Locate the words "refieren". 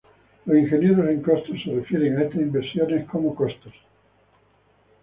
1.75-2.17